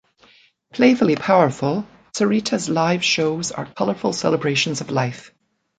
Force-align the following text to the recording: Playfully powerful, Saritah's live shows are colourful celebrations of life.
Playfully 0.73 1.15
powerful, 1.15 1.85
Saritah's 2.17 2.67
live 2.69 3.03
shows 3.05 3.51
are 3.51 3.67
colourful 3.67 4.13
celebrations 4.13 4.81
of 4.81 4.89
life. 4.89 5.31